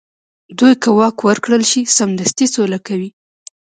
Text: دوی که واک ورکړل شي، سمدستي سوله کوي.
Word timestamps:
دوی 0.57 0.73
که 0.81 0.89
واک 0.97 1.17
ورکړل 1.27 1.63
شي، 1.71 1.81
سمدستي 1.97 2.45
سوله 2.55 2.79
کوي. 2.87 3.09